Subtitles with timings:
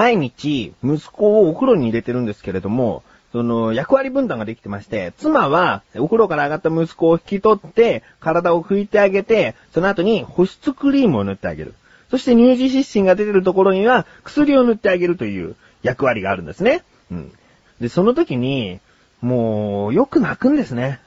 [0.00, 3.02] 毎日、息子をお風呂に入れてるんですけれども、
[3.32, 11.74] その、役割分担ができてまして、妻は、お風呂から上がった息子を引き取って、体を拭いてあげて、その後に保湿クリームを塗ってあげる。
[12.10, 16.82] そして乳児湿疹が出てるところには、薬を塗ってあげるという役割があるんですね。
[17.10, 17.32] うん。
[17.78, 18.80] で、その時に、
[19.20, 20.98] もう、よく泣くんですね。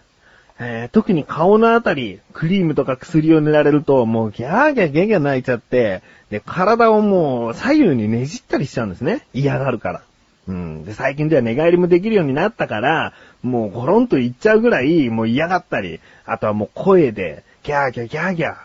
[0.60, 9.26] えー特に顔のあたり、クリームとか薬を塗られると、もうギャーギャーギャーギャー泣いちゃって、で、体をもう左右にねじったりしちゃうんですね。
[9.34, 10.02] 嫌がるから。
[10.48, 10.86] うん。
[10.86, 18.56] で、最近では寝返りもできるようになったから、もうゴロンといっちゃうぐらい、もう嫌がったり、あとはもう声で、ギャーギャーギャーギャー、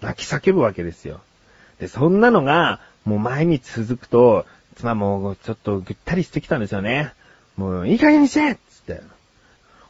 [0.00, 1.20] 泣き叫ぶわけですよ。
[1.80, 7.12] で、そんなのが、もう毎日続くと、妻もちょっとぐったりしてきたんですよね。
[7.56, 9.00] もう、いい加減にしてっつって。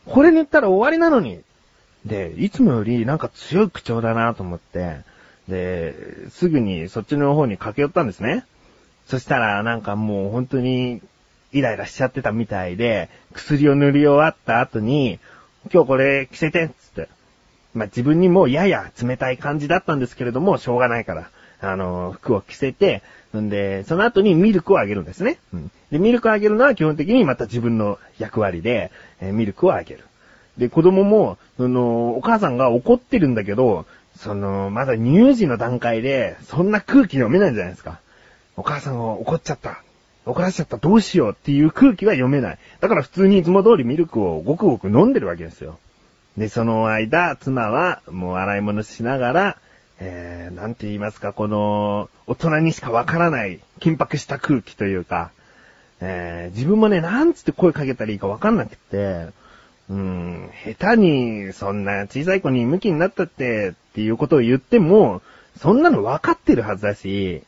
[0.07, 1.41] これ塗ったら終わりなのに。
[2.05, 4.99] で、いつもよりなんか強い口調だなと思って、
[5.49, 5.95] で、
[6.31, 8.45] すぐにそっちの方に駆け寄ったんですね。
[9.07, 11.01] そしたらなんかもう本当に
[11.53, 15.19] イライラしちゃってたみたいで、薬を塗り終わった後に、
[15.73, 17.09] 今日これ着せてっつって。
[17.75, 21.31] まあ、自分にもやや冷たい感じだったんですけれども、しょうがないから、
[21.61, 23.03] あの、服を着せて、
[23.41, 25.39] んで、その後にミルクをあげるんですね。
[25.53, 25.71] うん。
[25.91, 28.91] で、ミルクをあげるのは基本的にまた自分の役割で、
[29.21, 30.05] えーミルクをあげる。
[30.59, 37.99] で、子供も、その、お母さんが怒ってるんだけど、その、まだ乳児の段階で、そんな空気読めないじゃないですか。
[38.57, 39.83] お母さんを怒っちゃった。
[40.27, 40.77] 怒らせちゃった。
[40.77, 42.59] どうしようっていう空気は読めない。
[42.81, 45.79] だから普通にいつも通りミルクをごくごく飲んでるわけですよ。
[46.37, 49.57] で、その間、妻は、もう洗い物しながら、
[50.01, 55.31] えー、なんて言いますか、この、大人にしかわからない、緊迫した空気というか、
[56.01, 59.29] えー、自分もね、なんつって声かけたらいいかわかんなくて、
[59.89, 65.23] うん、下手に、そんな小さい子に向きになったって、っていうことを言っても、
[65.59, 67.43] そんなの分かってるはずだし、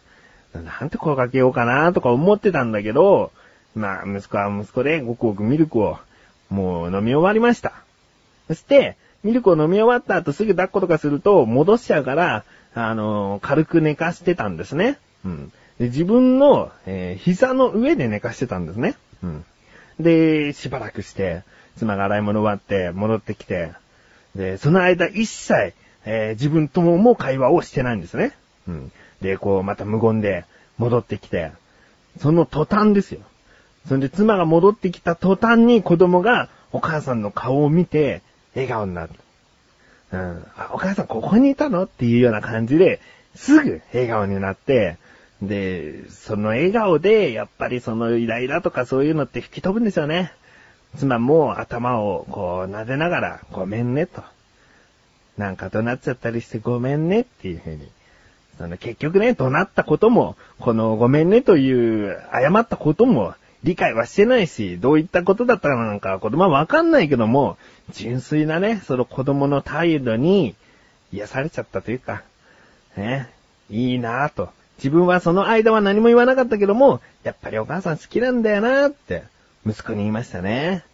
[0.55, 3.33] なんて声かけようかなとか思ってたんだけど、
[3.75, 5.99] まあ、息子は息子でごくごくミルクを、
[6.49, 7.73] もう飲み終わりました。
[8.49, 8.97] そして、
[9.27, 12.45] ミルクを飲み終わった後すぐ抱っことかすると戻しちゃうから、
[12.75, 14.99] あの軽く寝かしてたんですね。
[15.25, 15.53] うん。
[15.79, 18.95] で自分の、えー膝の上で寝かしてたんですね。
[19.23, 19.45] うん。
[19.99, 21.43] で、しばらくして、
[21.77, 23.73] 妻が洗い物終わって戻ってきて、
[24.37, 28.33] で、その間一切、えー自分とももう会話をしてないんですね。
[28.69, 28.93] うん。
[29.21, 30.45] で、こう、また無言で
[30.79, 31.51] 戻ってきて、
[32.21, 33.21] その途端ですよ。
[33.89, 38.23] それで妻が戻ってきた途端に子供がお母さんの顔を見て
[38.57, 39.11] 笑顔になる。
[40.13, 40.45] うん。
[40.57, 41.85] あお母さんここにいたの？
[41.85, 43.01] っていうような感じで、
[43.37, 44.97] すぐ笑顔になって、
[45.43, 50.33] で、その笑顔で、やっぱりそのイライラとかそういうのって吹き飛ぶんですよね。
[50.97, 54.23] 妻も頭をこう撫でながら、ごめんねと。
[55.37, 57.87] なんか怒鳴っちゃったりしてごめんねっていうふうに。
[58.57, 61.71] その結局ね、怒鳴ったことも、このごめんねとい
[62.11, 63.35] う謝ったことも
[63.67, 67.59] 理解はしてないし、どういったことだったかなんか子供はわかんないけども、
[67.91, 70.55] 純粋なね、その子供の態度に
[71.13, 72.23] 癒されちゃったというか、
[72.97, 73.29] ね、
[73.69, 74.51] いいなぁと。
[74.79, 79.25] 自分はその間は何も言わなかったけども、やっぱりお母さん好きなんだよなって、
[79.67, 80.85] 息子に言いましたね。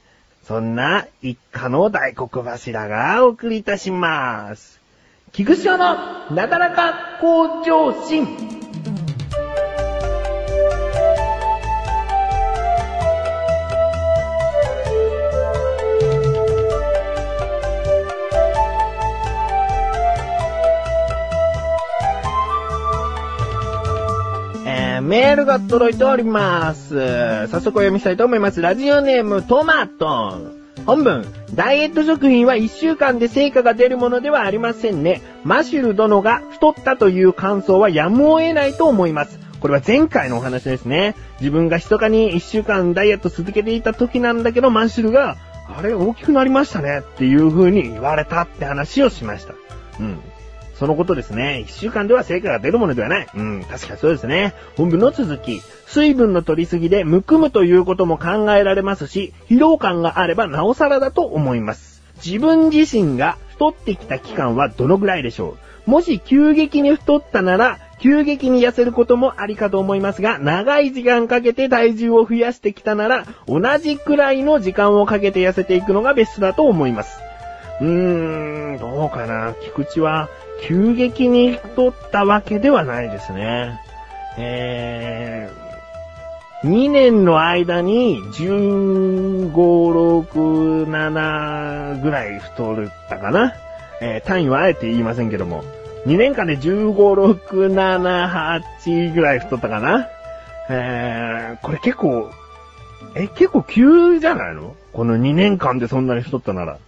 [0.44, 4.80] そんな一家の大黒柱がお送りいたします。
[5.32, 8.51] 菊師匠のなだらか向上心。
[25.42, 27.48] ルが届いております。
[27.48, 28.62] 早速お読みしたいと思います。
[28.62, 30.52] ラジオネームトマト。
[30.86, 35.20] 本文、ダイエット食品は1週間で成果が出るものではありませんね。
[35.44, 39.38] マシュル殿が太ったという感想はやむを得ないと思います。
[39.60, 41.16] これは前回のお話ですね。
[41.40, 45.36] 自分が密かに1週間ダイエット続けていた時なんだけど、マシュルが、
[45.76, 49.54] あれ大きくなりましたねっていう風に言われたって話をしました。
[50.00, 50.18] うん。
[50.82, 51.60] そのことですね。
[51.60, 53.28] 一週間では成果が出るものではない。
[53.36, 54.52] うん、確かにそうですね。
[54.76, 55.62] 本文の続き。
[55.86, 62.02] 水分の取りすぎでむくむということも考えられますし、疲労感があればなおさらだと思います。
[62.16, 65.56] 自分自身が太ってきた期間はどのぐらいでしょ
[65.86, 77.20] うもし急激に太ったなら、急激に痩せることもありかと思いますが、長い時間かけて体重を増やしてきたなら、同じくらいの時間をかけて痩せていくのがベストだと思います。
[77.80, 79.54] うーん、どうかな。
[79.60, 80.28] 菊池は、
[80.62, 83.80] 急激に太ったわけではないですね。
[84.38, 92.76] えー、2年の間に15、6、7ぐらい太っ
[93.08, 93.54] たかな。
[94.00, 95.64] えー単位はあえて言いませんけども。
[96.06, 100.08] 2年間で15、6、7、8ぐらい太ったかな。
[100.70, 102.30] えー、これ結構、
[103.14, 104.74] え、結構急じゃないの？
[104.92, 106.78] この2年間でそんなに太ったなら。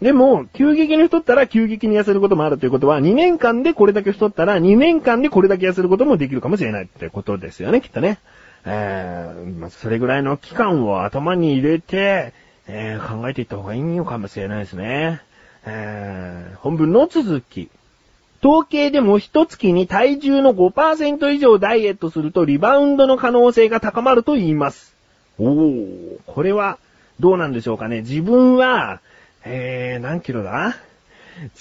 [0.00, 8.18] でも、急激に太ったら急激に痩せることもあるということは、2年間でこれだけ太ったら、2年間でこれだけ痩せることもできるかもしれないってことですよね、きっとね。
[8.64, 12.32] えー、まあ、それぐらいの期間を頭に入れて、
[12.68, 15.20] えー、考えていった方がいいのかもしれないですね。
[15.64, 17.68] えー、本文の続き。
[18.40, 24.94] 統計でも一月に体重の5%以上ダイエットするとリバウンドの可能性が高まると言います。
[25.38, 26.78] おー、これは
[27.18, 28.02] どうなんでしょうかね。
[28.02, 29.00] 自分は、
[29.50, 30.76] えー、何キロだ？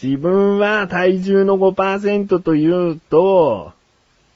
[0.01, 3.71] 自分は体重の5%というと、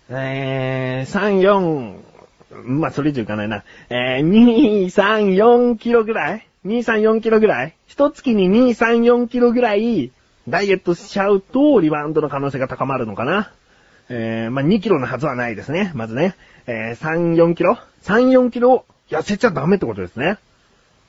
[0.09, 3.63] えー、3、4、まあ、それ以上いかないな。
[3.89, 7.75] えー、2、3、4キロぐらい ?2、3、4キロぐらい？
[7.87, 10.11] 一月に2、3、4キロぐらい、
[10.47, 13.51] ダイエットしちゃうと、リバウンドの可能性が高まるのかな。
[14.07, 15.91] えー、まあ、2キロのはずはないですね。
[15.93, 16.35] まずね。
[16.67, 20.37] えー、3、4キロ ?3、4キロ痩せちゃダメってことですね。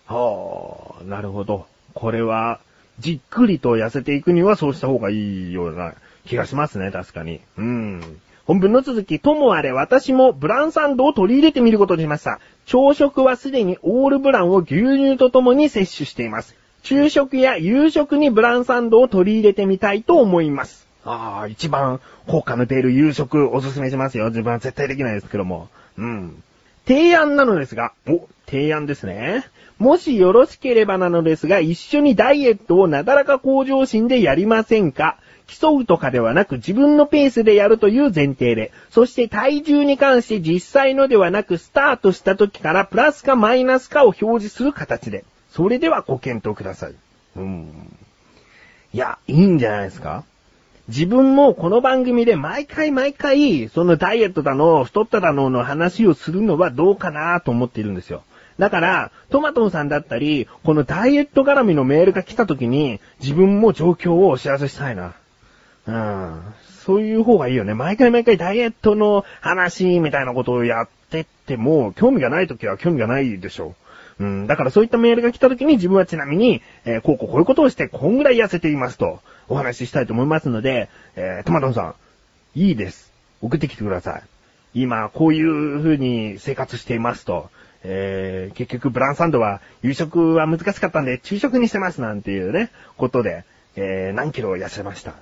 [0.07, 1.67] はあ、なるほど。
[1.95, 2.61] これは、
[2.99, 5.95] じっくりと痩せていくにはそうした方がいいような
[6.27, 7.41] 気がしますね、確かに。
[7.57, 8.21] うん。
[8.45, 12.41] 本文の続き、ともあれ私もブランサンドを取り入れてみることにしました。
[12.67, 16.57] 朝食はすでにオールブランを牛乳とともに摂取しています。
[16.83, 20.87] 昼食や夕食にブランサンドを取り入れてみたいと思います。
[21.05, 24.29] ああ、一番効果の出る夕食おすすめしますよ。
[24.29, 25.69] 自分は絶対できないですけども。
[25.97, 26.43] うん。
[26.87, 29.45] 提案なのですが、お、提案ですね。
[29.79, 35.19] もしよろしければなのですが、一緒にダイエットをなだらか向上心でやりませんか？
[35.47, 45.25] 競うとかではなく自分のペースでやるという前提で、そして体重に関して実際のではなくスタートした時からプラスかマイナスかを表示する形で。
[45.51, 46.95] それではご検討ください。
[47.37, 47.97] うん。
[48.95, 50.25] いや、いいんじゃないですか？
[50.89, 58.25] 自分もこの番組で毎回毎回、そのダイエットだの、太っただのの話をするのはどうかなと思っているんですよ。
[58.59, 65.15] だから、トマトンさんだったり、このダイエット絡みのメールが来た時に、自分も状況をお知らせしたいな。
[65.87, 66.41] うん。
[66.85, 67.75] そういう方がいいよね。
[67.75, 73.77] 毎回毎回ダイエットの話みたいなことをやってっても、興味がない時は興味がないでしょ
[74.19, 74.25] う。
[74.25, 74.47] うん。
[74.49, 79.21] だからそういったメールが来た時に自分はちなみに、えー、こうこうこういうことをしてこんぐらい痩せていますと、
[79.53, 81.95] お話ししたいと思いますので、えー、トマトンさん、
[82.59, 83.13] いいです。
[83.43, 84.23] 送ってきてください。
[84.75, 87.51] 今、こういう風に生活していますと。
[87.85, 93.45] えー、結局ブランサンドは夕食は難しかったんで昼食にしてますなんていうね、ことで、
[93.77, 95.15] えー、何キロ痩せました。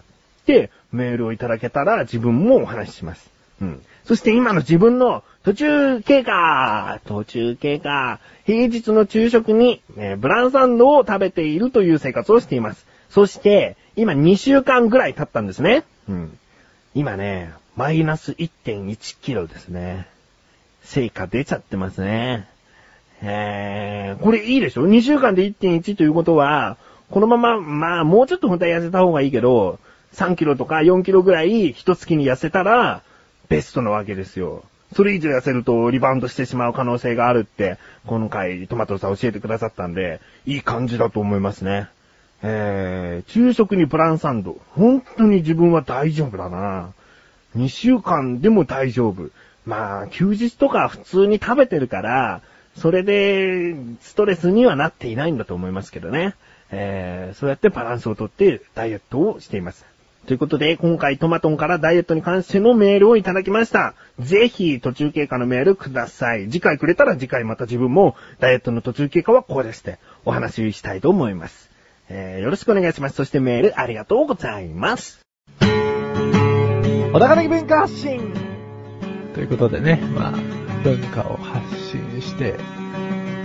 [0.46, 3.30] で、メールをいただけたら自分もお話しします。
[3.60, 3.82] うん。
[4.04, 12.86] そして今の自分の途中経過途中経過平日の昼食に、えー、ブランサンドを食べているという生活をしています。
[13.08, 15.85] そして、今2週間ぐらい経ったんですね。
[16.08, 16.38] うん。
[16.94, 20.06] 今ね、マイナス1.1キロですね。
[20.82, 22.49] 成果出ちゃってますね。
[23.20, 26.79] えー、これいいでしょ ?2 週間で1.1ということは、
[27.11, 29.79] このまま、まあ、もうちょっと本当は痩せた方がいいけど、
[30.14, 33.02] 3キロとか4キロぐらい一月に痩せたら、
[33.50, 34.64] ベストなわけですよ。
[34.97, 37.76] それ以上痩せるとリバウンドしてしまう可能性があるって、
[38.06, 41.90] 今回トマトさん教えてくださったんで、いい感じだと思いますね。
[42.42, 44.59] えー、昼食にプランサンド。
[44.70, 46.92] 本当に自分は大丈夫だな。
[47.56, 49.30] 2週間でも大丈夫。
[49.66, 52.40] まあ、休日とか普通に食べてるから、
[52.76, 56.35] それで、ストレスにはなっていないんだと思いますけどね。
[56.70, 59.85] えー、そうやってバランスをとってダイエットをしています。
[60.26, 63.94] ということで、今回トマトンからダイエットに関してのメールをいただきました。
[64.20, 66.44] ぜひ、途中経過のメールください。
[66.50, 71.69] 次回くれたら次回また自分も、ダイエットの途中経過はこうですって、お話ししたいと思います。
[72.12, 73.14] えー、よろしくお願いします。
[73.14, 75.21] そしてメールありがとうございます。
[77.12, 78.33] 小高的文化発信
[79.35, 80.33] ということでね、まあ、
[80.83, 82.55] 文化を発信して、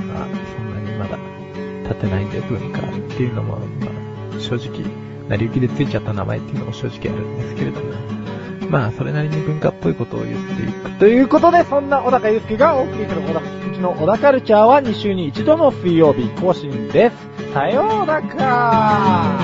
[0.07, 1.17] まあ、そんなにまだ
[1.83, 2.83] 立てないんで文化っ
[3.15, 3.87] ていうのも、ま
[4.35, 4.83] あ、正直、
[5.29, 7.93] 成り行きでついちゃった名前っていうのも正直あるんですけれども、
[8.69, 10.91] まあ、それなりに文化っぽいことを言っていく。
[10.99, 17.35] ということで、そんな小高祐介がお送りする小高祐介の小高カルチャーは2週に1度の水曜日更新です。
[17.53, 19.39] さようなら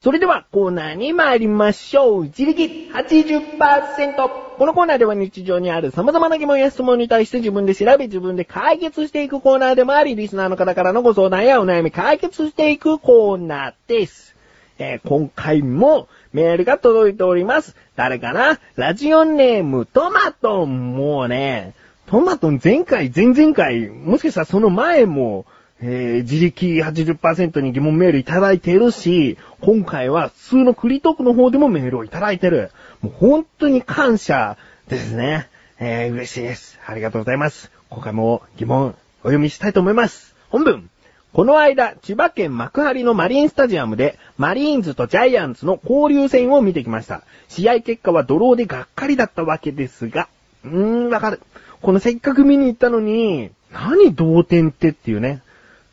[0.00, 2.22] それではコーナーに参りましょう。
[2.24, 4.48] 自力80%。
[4.56, 14.34] このコーナーでは日常にある様々な疑問や質問に対して自分で調べ自分で解決していくコーナーでもあり、リスナーの方からのご相談やお悩み解決していくコーナーです。
[14.78, 17.74] えー、今回もメールが届いております。
[17.96, 18.60] 誰かな？
[18.76, 20.96] ラジオネームトマトン。
[20.96, 21.74] もうね、
[22.06, 25.46] トマトン前回、前々回、もしかしたらその前も、
[25.80, 32.70] えー、自力80%に疑問メールいただいてるし、今回は普通のクリトークの方でもメールをいただいてる。
[33.00, 35.48] もう本当に感謝ですね。
[35.80, 36.78] えー、嬉しいです。
[36.86, 37.72] ありがとうございます。
[37.90, 40.36] 今回も疑問お読みしたいと思います。
[40.50, 40.88] 本文。
[41.32, 47.22] この間、千葉県幕張のマリンスタジアムで、マリーンズとジャイアンツの交流戦を見てきました。
[47.48, 50.28] 試合結果はドローでがっかりだったわけですが、
[50.64, 51.40] うーん、わかる。
[51.82, 55.42] このせっかく見に行ったのに、何同点ってっていうね。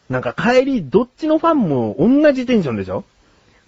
[0.10, 3.04] なんか帰り、どっちのファンも同じテンションでしょ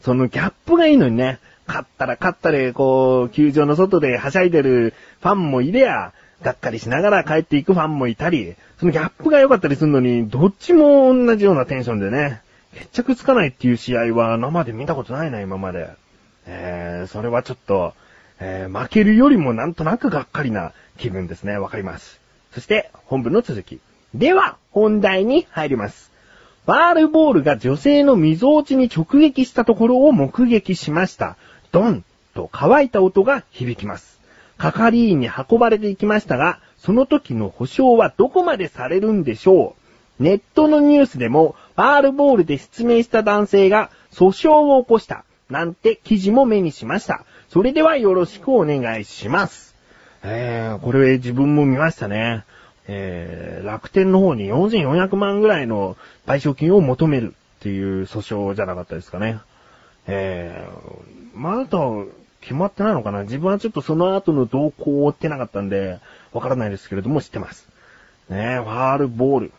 [0.01, 1.39] そのギャップがいいのにね。
[1.67, 12.41] 勝ったら勝ったで、こう、球場の外ではしゃいでるファンもいれや、がっかりしながら帰っていくファンもいたり、そのギャップが良かったりするのに、どっちも同じようなテンションでね、
[12.73, 15.89] 決着つかないっていう試合は生で見たことないな、今まで。
[16.45, 17.93] えー、それはちょっと、
[18.39, 21.57] えー、負けるよりもなんとなくがっかりな気分ですね。
[21.57, 22.19] わかります。
[22.53, 23.79] そして、本文の続き。
[24.13, 26.11] では、本題に入ります。
[26.65, 31.37] ファールボールが女性の溝落ちに直撃したところを目撃しました。
[31.71, 32.03] ドン
[32.33, 34.16] と乾いた音が響きます。
[34.57, 39.75] 係員に運ばれていきましたが、その時の保証はどこまでされるんでしょ
[40.19, 40.23] う？
[40.23, 45.25] ネットのニュースでも、ファールボールで失明した男性が訴訟を起こした。
[45.49, 47.23] なんて記事も目にしました。
[47.49, 49.75] それではよろしくお願いします。
[50.23, 52.43] えー、これ自分も見ましたね。
[52.87, 59.39] えー、楽天の方に4400万ぐらいの賠償金を求めるっていう訴訟じゃなかったですかね。
[60.07, 61.79] えー、まだ
[62.41, 63.23] 決まってないのかな？
[63.23, 65.99] 自分はちょっとその後の動向を追ってなかったんで、
[66.31, 67.67] わからないですけれども知ってます。
[68.29, 69.51] ねえファールボール。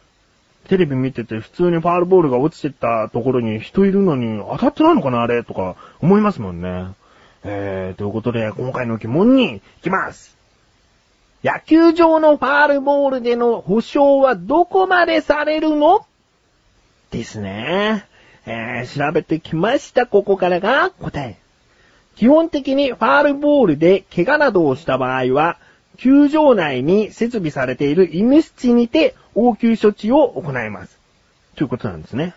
[0.69, 5.23] テレビ見てて普通にファールボールが落ちてったところに人いるのに当たってないのかな？
[5.23, 5.45] あれ？
[5.45, 6.89] とか思いますもんね。
[7.45, 10.37] えー、ということで今回の疑問に行きます。
[11.45, 16.05] 野球場のファールボールでの保証はどこまでされるの？
[17.11, 18.07] ですね。
[18.45, 20.07] えー、調べてきました。
[20.07, 21.39] ここからが答え。
[22.19, 25.57] 基本的にファールボールで怪我などをした場合は、
[25.99, 30.99] 球場内に設備されている医務室にて応急処置を行います。
[31.55, 32.35] ということなんですね。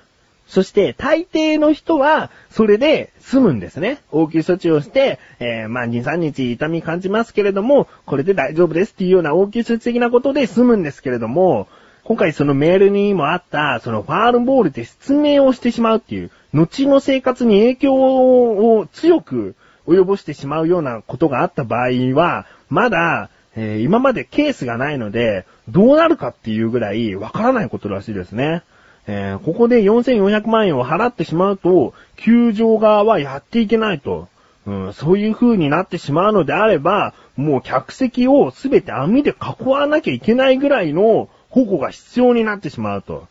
[0.47, 3.97] そして、大抵の人は、それで済むんですね。
[4.11, 11.67] 応急処置をして、えー、まあ、2、3日痛み感じますけれども、これで大丈夫ですっていうような応急処置的なことで済むんですけれども、
[12.03, 19.55] 今回そのメールにもあった、そのファールボールで失明をしてしまうっていう、後の生活に影響を強く
[19.87, 28.63] 及ぼしてしまうようなことがあった場合は、まだ、えー、今までケースがないので、どうなるかっていうぐらいわからないことらしいですね。
[29.07, 34.27] えー、ここで4400万円を払ってしまうと、球場側はやっていけないと。
[34.67, 43.27] うん、そういう風になってしまうのであれば、もう客席をすべて網で囲わなきゃいけないぐらいの保護が必要になってしまうと。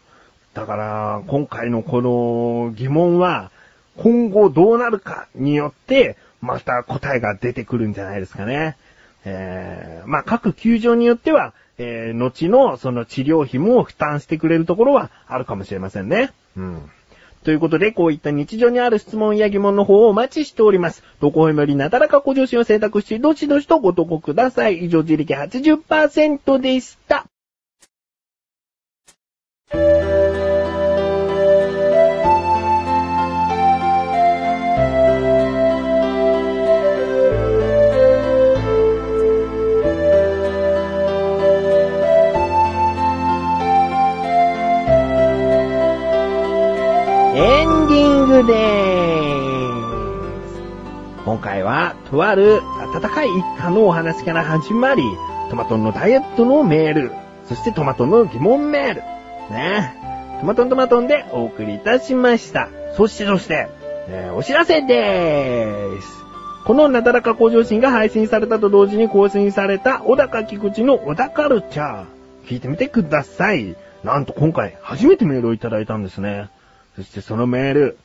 [0.55, 3.53] だから、今回のこの疑問は、
[3.97, 8.77] 今後どうなるかによって、また答えが出てくるんじゃないですかね。
[9.25, 16.33] えー、まあ、各球場によっては、えー、後のその治療費も負担してくれるところはあるかもしれませんね。
[16.57, 16.91] うん。
[17.45, 21.03] ということで、こういった日常にある質問や疑問の方をお待ちしております。
[21.21, 24.85] どこへもよりなだらかご助身を選択して、どしどしとご投稿ください。
[24.85, 27.25] 以上、自力80%でした。
[52.21, 52.61] とある
[52.95, 55.03] 温かい一家のお話から始まり、
[55.49, 57.13] トマトンのダイエットのメール、
[57.49, 59.01] そしてトマトンの疑問メール、
[59.51, 59.95] ね。
[60.41, 62.69] トマトントマトンでお送りいたしました。
[62.95, 63.69] そしてそして、
[64.09, 66.09] えーお知らせでーす。
[66.67, 72.05] このなだらか向上心が配信されたと同時に更新された小高菊池の小高カルチャー。
[72.47, 73.77] 聞いてみてください。
[74.05, 76.51] なんと今回初めてメールをいただいたんですね。
[76.97, 77.99] そしてそのメール、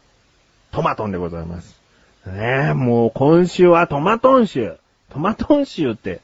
[0.71, 1.84] トマトンでございます。
[2.25, 4.77] ねえ、もう今週はトマトン州。
[5.09, 6.21] トマトン州って、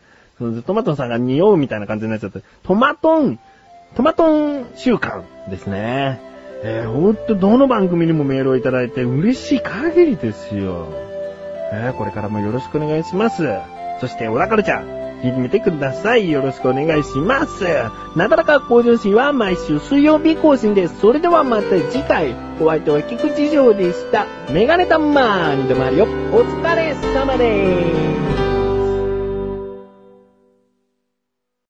[0.65, 3.39] トマトンさんが匂うみたいな感じになっちゃって、トマトン、
[3.95, 6.19] トマトン週間ですね。
[6.63, 10.87] えー、ほんとどの番組にもメールをいただいて嬉しい限りですよ。
[11.73, 13.47] えー、これからもよろしくお願いします。
[13.99, 16.31] そして、オラカルちゃん、聞いてみてください。
[16.31, 17.63] よろしくお願いします。
[18.15, 20.99] なだらか向上心は毎週水曜日更新です。
[20.99, 24.25] それではまた次回、お相手は菊池城でした。
[24.51, 26.05] メガネタマーンでもあるよ。
[26.31, 28.30] お疲れ様です。